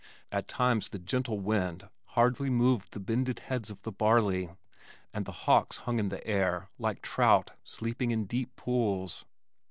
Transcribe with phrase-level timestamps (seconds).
[0.31, 4.49] At times the gentle wind hardly moved the bended heads of the barley,
[5.13, 9.25] and the hawks hung in the air like trout sleeping in deep pools.